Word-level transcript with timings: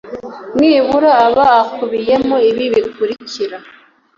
nibura 0.57 1.11
aba 1.25 1.45
akubiyemo 1.63 2.35
ibi 2.49 2.65
bikurikira 2.73 3.57